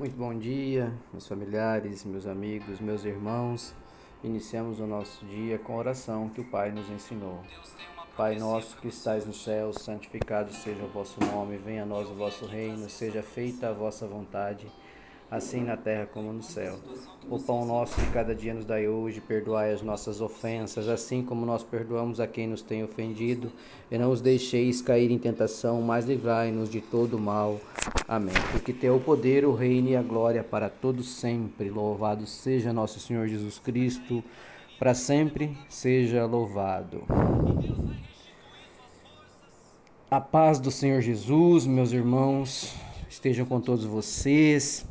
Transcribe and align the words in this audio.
Muito 0.00 0.16
bom 0.16 0.34
dia, 0.34 0.90
meus 1.12 1.28
familiares, 1.28 2.06
meus 2.06 2.26
amigos, 2.26 2.80
meus 2.80 3.04
irmãos. 3.04 3.74
Iniciamos 4.24 4.80
o 4.80 4.86
nosso 4.86 5.22
dia 5.26 5.58
com 5.58 5.74
a 5.74 5.76
oração 5.76 6.30
que 6.30 6.40
o 6.40 6.44
Pai 6.44 6.72
nos 6.72 6.88
ensinou. 6.88 7.38
Pai 8.16 8.38
nosso 8.38 8.78
que 8.78 8.88
estais 8.88 9.26
no 9.26 9.34
céu, 9.34 9.74
santificado 9.74 10.54
seja 10.54 10.82
o 10.82 10.88
vosso 10.88 11.20
nome, 11.20 11.58
venha 11.58 11.82
a 11.82 11.86
nós 11.86 12.08
o 12.08 12.14
vosso 12.14 12.46
reino, 12.46 12.88
seja 12.88 13.22
feita 13.22 13.68
a 13.68 13.74
vossa 13.74 14.06
vontade 14.06 14.72
assim 15.30 15.62
na 15.62 15.76
terra 15.76 16.06
como 16.06 16.32
no 16.32 16.42
céu. 16.42 16.76
O 17.28 17.38
pão 17.38 17.64
nosso 17.64 18.00
de 18.00 18.06
cada 18.08 18.34
dia 18.34 18.52
nos 18.52 18.64
dai 18.64 18.88
hoje, 18.88 19.20
perdoai 19.20 19.72
as 19.72 19.82
nossas 19.82 20.20
ofensas, 20.20 20.88
assim 20.88 21.22
como 21.22 21.46
nós 21.46 21.62
perdoamos 21.62 22.18
a 22.18 22.26
quem 22.26 22.48
nos 22.48 22.62
tem 22.62 22.82
ofendido, 22.82 23.52
e 23.90 23.96
não 23.96 24.10
os 24.10 24.20
deixeis 24.20 24.82
cair 24.82 25.10
em 25.10 25.18
tentação, 25.18 25.80
mas 25.80 26.06
livrai-nos 26.06 26.68
de 26.68 26.80
todo 26.80 27.18
mal. 27.18 27.60
Amém. 28.08 28.34
Porque 28.50 28.72
teu 28.72 28.98
poder, 28.98 29.44
o 29.44 29.54
reino 29.54 29.90
e 29.90 29.96
a 29.96 30.02
glória 30.02 30.42
para 30.42 30.68
todos 30.68 31.08
sempre. 31.08 31.70
Louvado 31.70 32.26
seja 32.26 32.72
nosso 32.72 32.98
Senhor 32.98 33.28
Jesus 33.28 33.58
Cristo, 33.58 34.24
para 34.78 34.94
sempre 34.94 35.56
seja 35.68 36.26
louvado. 36.26 37.04
A 40.10 40.20
paz 40.20 40.58
do 40.58 40.72
Senhor 40.72 41.00
Jesus, 41.00 41.66
meus 41.66 41.92
irmãos, 41.92 42.74
estejam 43.08 43.46
com 43.46 43.60
todos 43.60 43.84
vocês. 43.84 44.84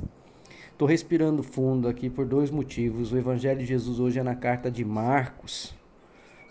Estou 0.80 0.88
respirando 0.88 1.44
fundo 1.44 1.90
aqui 1.90 2.10
por 2.10 2.26
dois 2.26 2.50
motivos. 2.50 3.12
O 3.12 3.18
Evangelho 3.18 3.60
de 3.60 3.66
Jesus 3.66 4.00
hoje 4.00 4.18
é 4.18 4.24
na 4.24 4.34
carta 4.34 4.72
de 4.72 4.86
Marcos, 4.86 5.76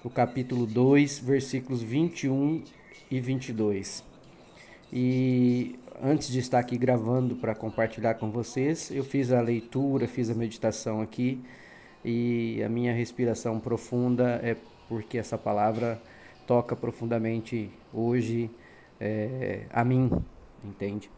no 0.05 0.11
capítulo 0.11 0.67
2, 0.67 1.21
versículos 1.21 1.83
21 1.83 2.63
e 3.11 3.21
22. 3.21 4.05
E 4.93 5.79
antes 6.03 6.29
de 6.29 6.41
estar 6.41 6.59
aqui 6.59 6.77
gravando 6.77 7.37
para 7.37 7.55
compartilhar 7.55 8.17
com 8.17 8.31
vocês, 8.31 8.91
eu 8.91 9.03
fiz 9.03 9.33
a 9.33 9.41
leitura, 9.41 10.07
fiz 10.07 10.29
a 10.29 10.35
meditação 10.35 11.01
aqui 11.01 11.43
e 12.05 12.63
a 12.63 12.69
minha 12.69 12.93
respiração 12.93 13.59
profunda 13.59 14.41
é 14.43 14.59
porque 14.91 15.17
essa 15.17 15.39
palavra 15.39 15.99
toca 16.47 16.77
profundamente 16.77 17.71
hoje 17.95 18.51
é, 19.01 19.63
a 19.71 19.83
mim, 19.83 20.11
entende? 20.63 21.11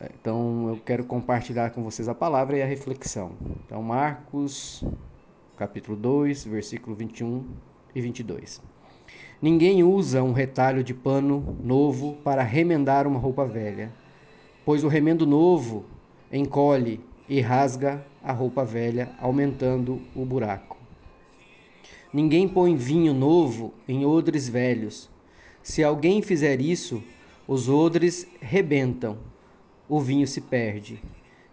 Então 0.00 0.68
eu 0.68 0.80
quero 0.84 1.04
compartilhar 1.04 1.70
com 1.70 1.82
vocês 1.82 2.08
a 2.08 2.14
palavra 2.14 2.58
e 2.58 2.62
a 2.62 2.66
reflexão. 2.66 3.32
Então, 3.64 3.82
Marcos, 3.82 4.84
capítulo 5.56 5.96
2, 5.96 6.44
versículo 6.44 6.94
21 6.94 7.44
e 7.94 8.00
22. 8.00 8.60
Ninguém 9.40 9.82
usa 9.82 10.22
um 10.22 10.32
retalho 10.32 10.84
de 10.84 10.92
pano 10.92 11.56
novo 11.62 12.14
para 12.22 12.42
remendar 12.42 13.06
uma 13.06 13.18
roupa 13.18 13.46
velha, 13.46 13.90
pois 14.64 14.84
o 14.84 14.88
remendo 14.88 15.26
novo 15.26 15.84
encolhe 16.30 17.00
e 17.28 17.40
rasga 17.40 18.04
a 18.22 18.32
roupa 18.32 18.64
velha, 18.64 19.10
aumentando 19.18 20.00
o 20.14 20.24
buraco. 20.24 20.76
Ninguém 22.12 22.48
põe 22.48 22.76
vinho 22.76 23.14
novo 23.14 23.72
em 23.88 24.04
odres 24.04 24.48
velhos. 24.48 25.08
Se 25.62 25.82
alguém 25.82 26.22
fizer 26.22 26.60
isso, 26.60 27.02
os 27.46 27.68
odres 27.68 28.26
rebentam 28.40 29.18
o 29.88 30.00
vinho 30.00 30.26
se 30.26 30.40
perde 30.40 31.02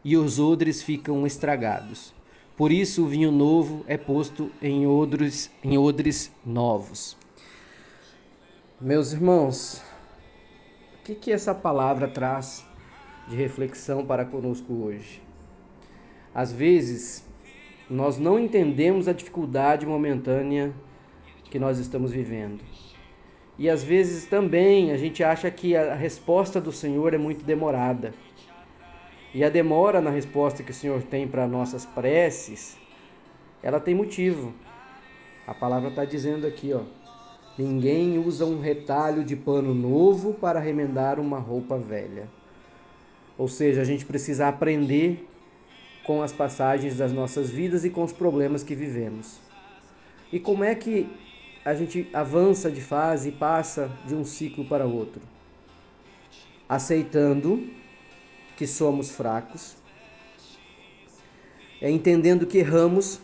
e 0.04 0.18
os 0.18 0.40
odres 0.40 0.82
ficam 0.82 1.26
estragados. 1.26 2.14
Por 2.56 2.72
isso 2.72 3.04
o 3.04 3.08
vinho 3.08 3.32
novo 3.32 3.84
é 3.88 3.98
posto 3.98 4.52
em 4.62 4.86
odres, 4.86 5.52
em 5.64 5.78
odres 5.78 6.32
novos. 6.46 7.18
Meus 8.80 9.14
irmãos, 9.14 9.82
o 11.00 11.04
que, 11.04 11.16
que 11.16 11.32
essa 11.32 11.56
palavra 11.56 12.08
traz 12.08 12.66
de 13.28 13.36
reflexão 13.36 14.06
para 14.06 14.26
conosco 14.26 14.74
hoje? 14.74 15.22
Às 16.36 16.52
vezes, 16.52 17.26
nós 17.90 18.18
não 18.18 18.40
entendemos 18.40 19.08
a 19.08 19.14
dificuldade 19.14 19.86
momentânea 19.86 20.74
que 21.46 21.60
nós 21.60 21.78
estamos 21.78 22.12
vivendo. 22.12 22.64
E 23.58 23.70
às 23.70 23.84
vezes 23.84 24.26
também 24.26 24.92
a 24.92 24.98
gente 24.98 25.24
acha 25.24 25.50
que 25.52 25.76
a 25.76 25.94
resposta 25.94 26.60
do 26.60 26.72
Senhor 26.72 27.14
é 27.14 27.18
muito 27.18 27.46
demorada. 27.46 28.14
E 29.34 29.44
a 29.44 29.50
demora 29.50 30.02
na 30.02 30.10
resposta 30.10 30.64
que 30.64 30.72
o 30.72 30.74
Senhor 30.74 31.02
tem 31.04 31.28
para 31.28 31.48
nossas 31.48 31.86
preces, 31.86 32.78
ela 33.62 33.80
tem 33.80 33.96
motivo. 33.96 34.54
A 35.48 35.54
palavra 35.54 35.90
está 35.90 36.06
dizendo 36.06 36.48
aqui, 36.48 36.74
ó. 36.74 36.82
Ninguém 37.58 38.18
usa 38.18 38.46
um 38.46 38.60
retalho 38.60 39.24
de 39.24 39.36
pano 39.36 39.76
novo 39.76 40.34
para 40.34 40.60
remendar 40.60 41.20
uma 41.20 41.38
roupa 41.38 41.78
velha. 41.78 42.28
Ou 43.38 43.48
seja, 43.48 43.82
a 43.82 43.86
gente 43.86 44.06
precisa 44.06 44.48
aprender 44.48 45.28
com 46.04 46.22
as 46.22 46.32
passagens 46.32 46.98
das 46.98 47.14
nossas 47.14 47.50
vidas 47.50 47.86
e 47.86 47.90
com 47.90 48.04
os 48.04 48.12
problemas 48.12 48.64
que 48.64 48.76
vivemos. 48.76 49.40
E 50.32 50.40
como 50.40 50.64
é 50.64 50.74
que 50.74 51.08
a 51.66 51.74
gente 51.74 52.10
avança 52.14 52.70
de 52.70 52.82
fase 52.82 53.30
e 53.30 53.32
passa 53.32 53.90
de 54.06 54.14
um 54.14 54.26
ciclo 54.26 54.66
para 54.66 54.86
outro. 54.86 55.22
Aceitando 56.68 57.70
que 58.58 58.68
somos 58.68 59.12
fracos, 59.12 59.76
é 61.82 61.90
entendendo 61.90 62.46
que 62.46 62.58
erramos, 62.58 63.20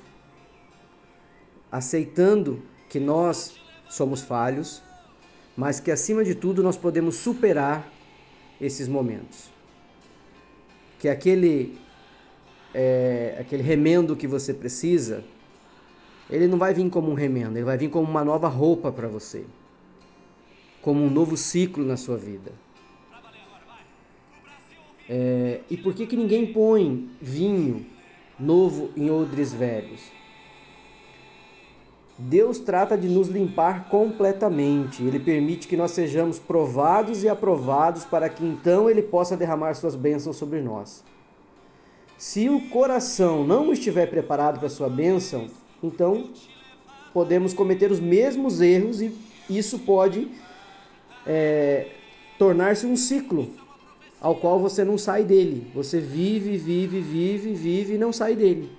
aceitando 1.71 2.61
que 2.89 2.99
nós 2.99 3.59
somos 3.89 4.21
falhos, 4.21 4.81
mas 5.55 5.79
que 5.79 5.91
acima 5.91 6.23
de 6.23 6.33
tudo 6.33 6.63
nós 6.63 6.77
podemos 6.77 7.15
superar 7.15 7.91
esses 8.59 8.87
momentos. 8.87 9.49
Que 10.97 11.09
aquele, 11.09 11.77
é, 12.73 13.37
aquele 13.39 13.63
remendo 13.63 14.15
que 14.15 14.27
você 14.27 14.53
precisa 14.53 15.23
ele 16.29 16.47
não 16.47 16.57
vai 16.57 16.73
vir 16.73 16.89
como 16.89 17.09
um 17.09 17.15
remendo, 17.15 17.57
ele 17.57 17.65
vai 17.65 17.77
vir 17.77 17.89
como 17.89 18.09
uma 18.09 18.23
nova 18.23 18.47
roupa 18.47 18.91
para 18.91 19.07
você. 19.07 19.45
Como 20.81 21.03
um 21.03 21.09
novo 21.09 21.35
ciclo 21.35 21.83
na 21.83 21.97
sua 21.97 22.17
vida. 22.17 22.51
É, 25.09 25.61
e 25.69 25.75
por 25.75 25.93
que, 25.93 26.05
que 26.05 26.15
ninguém 26.15 26.53
põe 26.53 27.09
vinho 27.19 27.85
novo 28.39 28.91
em 28.95 29.09
odres 29.09 29.51
velhos? 29.51 30.01
Deus 32.21 32.59
trata 32.59 32.97
de 32.97 33.07
nos 33.07 33.29
limpar 33.29 33.89
completamente. 33.89 35.01
Ele 35.01 35.19
permite 35.19 35.67
que 35.67 35.77
nós 35.77 35.91
sejamos 35.91 36.37
provados 36.37 37.23
e 37.23 37.29
aprovados 37.29 38.03
para 38.03 38.27
que 38.29 38.45
então 38.45 38.89
Ele 38.89 39.01
possa 39.01 39.37
derramar 39.37 39.73
suas 39.73 39.95
bênçãos 39.95 40.35
sobre 40.35 40.61
nós. 40.61 41.03
Se 42.17 42.49
o 42.49 42.69
coração 42.69 43.45
não 43.45 43.71
estiver 43.71 44.05
preparado 44.07 44.57
para 44.57 44.67
a 44.67 44.69
sua 44.69 44.89
bênção, 44.89 45.47
então, 45.83 46.29
podemos 47.13 47.53
cometer 47.53 47.91
os 47.91 47.99
mesmos 47.99 48.61
erros 48.61 49.01
e 49.01 49.13
isso 49.49 49.79
pode 49.79 50.27
é, 51.25 51.87
tornar-se 52.37 52.85
um 52.85 52.95
ciclo 52.95 53.49
ao 54.19 54.35
qual 54.35 54.59
você 54.59 54.83
não 54.83 54.97
sai 54.97 55.23
dele. 55.23 55.67
Você 55.73 55.99
vive, 55.99 56.57
vive, 56.57 56.99
vive, 56.99 57.53
vive 57.53 57.93
e 57.93 57.97
não 57.97 58.11
sai 58.11 58.35
dele. 58.35 58.69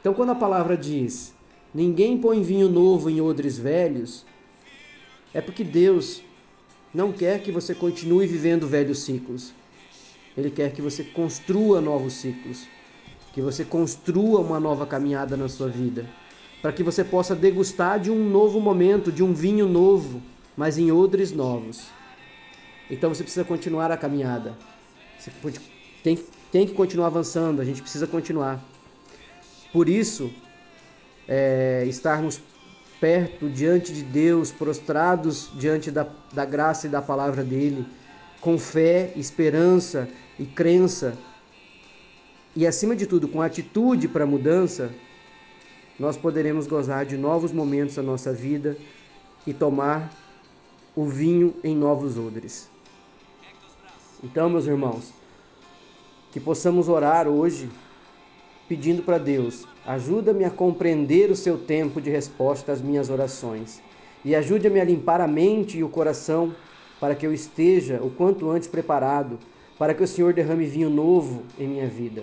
Então, 0.00 0.14
quando 0.14 0.30
a 0.30 0.34
palavra 0.34 0.76
diz: 0.76 1.34
Ninguém 1.74 2.18
põe 2.18 2.42
vinho 2.42 2.68
novo 2.68 3.08
em 3.08 3.20
odres 3.20 3.58
velhos, 3.58 4.24
é 5.32 5.40
porque 5.40 5.62
Deus 5.62 6.22
não 6.92 7.12
quer 7.12 7.40
que 7.42 7.52
você 7.52 7.74
continue 7.74 8.26
vivendo 8.26 8.66
velhos 8.66 9.00
ciclos. 9.00 9.52
Ele 10.36 10.50
quer 10.50 10.72
que 10.72 10.82
você 10.82 11.04
construa 11.04 11.80
novos 11.80 12.14
ciclos 12.14 12.66
que 13.32 13.40
você 13.40 13.64
construa 13.64 14.40
uma 14.40 14.58
nova 14.58 14.86
caminhada 14.86 15.36
na 15.36 15.48
sua 15.48 15.68
vida, 15.68 16.06
para 16.60 16.72
que 16.72 16.82
você 16.82 17.04
possa 17.04 17.34
degustar 17.34 17.98
de 17.98 18.10
um 18.10 18.28
novo 18.28 18.60
momento, 18.60 19.10
de 19.12 19.22
um 19.22 19.32
vinho 19.32 19.68
novo, 19.68 20.20
mas 20.56 20.78
em 20.78 20.90
odres 20.90 21.32
novos. 21.32 21.86
Então 22.90 23.08
você 23.14 23.22
precisa 23.22 23.44
continuar 23.44 23.90
a 23.90 23.96
caminhada. 23.96 24.54
Você 25.18 25.30
tem, 26.02 26.18
tem 26.50 26.66
que 26.66 26.74
continuar 26.74 27.06
avançando, 27.06 27.60
a 27.60 27.64
gente 27.64 27.80
precisa 27.80 28.06
continuar. 28.06 28.60
Por 29.72 29.88
isso, 29.88 30.30
é, 31.28 31.84
estarmos 31.86 32.40
perto, 33.00 33.48
diante 33.48 33.92
de 33.92 34.02
Deus, 34.02 34.50
prostrados 34.50 35.50
diante 35.54 35.90
da, 35.90 36.06
da 36.32 36.44
graça 36.44 36.86
e 36.86 36.90
da 36.90 37.00
palavra 37.00 37.42
dEle, 37.42 37.86
com 38.40 38.58
fé, 38.58 39.12
esperança 39.16 40.08
e 40.38 40.44
crença, 40.44 41.16
e 42.54 42.66
acima 42.66 42.96
de 42.96 43.06
tudo, 43.06 43.28
com 43.28 43.40
atitude 43.40 44.08
para 44.08 44.24
a 44.24 44.26
mudança, 44.26 44.90
nós 45.98 46.16
poderemos 46.16 46.66
gozar 46.66 47.06
de 47.06 47.16
novos 47.16 47.52
momentos 47.52 47.94
da 47.94 48.02
nossa 48.02 48.32
vida 48.32 48.76
e 49.46 49.52
tomar 49.52 50.12
o 50.96 51.04
vinho 51.04 51.54
em 51.62 51.76
novos 51.76 52.18
odres. 52.18 52.68
Então, 54.24 54.50
meus 54.50 54.66
irmãos, 54.66 55.12
que 56.32 56.40
possamos 56.40 56.88
orar 56.88 57.28
hoje 57.28 57.70
pedindo 58.68 59.02
para 59.02 59.18
Deus: 59.18 59.66
ajuda-me 59.86 60.44
a 60.44 60.50
compreender 60.50 61.30
o 61.30 61.36
seu 61.36 61.56
tempo 61.56 62.00
de 62.00 62.10
resposta 62.10 62.72
às 62.72 62.80
minhas 62.80 63.10
orações 63.10 63.80
e 64.24 64.34
ajude-me 64.34 64.80
a 64.80 64.84
limpar 64.84 65.20
a 65.20 65.28
mente 65.28 65.78
e 65.78 65.84
o 65.84 65.88
coração 65.88 66.54
para 66.98 67.14
que 67.14 67.26
eu 67.26 67.32
esteja 67.32 68.00
o 68.02 68.10
quanto 68.10 68.50
antes 68.50 68.68
preparado 68.68 69.38
para 69.78 69.94
que 69.94 70.02
o 70.02 70.08
Senhor 70.08 70.34
derrame 70.34 70.66
vinho 70.66 70.90
novo 70.90 71.42
em 71.58 71.66
minha 71.66 71.86
vida. 71.86 72.22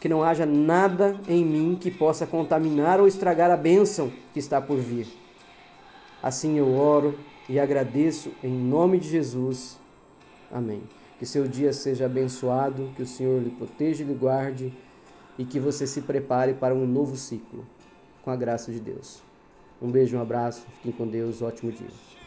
Que 0.00 0.08
não 0.08 0.22
haja 0.22 0.46
nada 0.46 1.20
em 1.28 1.44
mim 1.44 1.78
que 1.78 1.90
possa 1.90 2.26
contaminar 2.26 2.98
ou 2.98 3.06
estragar 3.06 3.50
a 3.50 3.56
bênção 3.56 4.10
que 4.32 4.38
está 4.40 4.60
por 4.60 4.78
vir. 4.78 5.06
Assim 6.22 6.58
eu 6.58 6.74
oro 6.74 7.18
e 7.48 7.60
agradeço 7.60 8.32
em 8.42 8.50
nome 8.50 8.98
de 8.98 9.08
Jesus. 9.08 9.78
Amém. 10.50 10.82
Que 11.18 11.26
seu 11.26 11.46
dia 11.46 11.72
seja 11.72 12.06
abençoado, 12.06 12.90
que 12.96 13.02
o 13.02 13.06
Senhor 13.06 13.42
lhe 13.42 13.50
proteja 13.50 14.02
e 14.02 14.06
lhe 14.06 14.14
guarde 14.14 14.72
e 15.38 15.44
que 15.44 15.60
você 15.60 15.86
se 15.86 16.00
prepare 16.00 16.54
para 16.54 16.74
um 16.74 16.86
novo 16.86 17.16
ciclo, 17.16 17.66
com 18.22 18.30
a 18.30 18.36
graça 18.36 18.72
de 18.72 18.80
Deus. 18.80 19.22
Um 19.80 19.90
beijo, 19.90 20.16
um 20.16 20.20
abraço, 20.20 20.66
fiquem 20.76 20.92
com 20.92 21.06
Deus, 21.06 21.40
ótimo 21.40 21.72
dia. 21.72 22.19